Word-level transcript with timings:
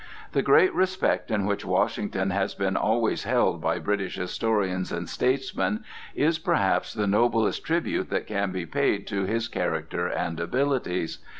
The 0.31 0.41
great 0.41 0.73
respect 0.73 1.29
in 1.29 1.45
which 1.45 1.63
Washington 1.63 2.31
has 2.31 2.55
been 2.55 2.75
always 2.75 3.25
held 3.25 3.61
by 3.61 3.77
British 3.77 4.15
historians 4.15 4.91
and 4.91 5.07
statesmen 5.07 5.83
is, 6.15 6.39
perhaps, 6.39 6.91
the 6.91 7.05
noblest 7.05 7.63
tribute 7.63 8.09
that 8.09 8.25
can 8.25 8.51
be 8.51 8.65
paid 8.65 9.05
to 9.09 9.25
his 9.25 9.47
character 9.47 10.07
and 10.07 10.39
abilities. 10.39 11.19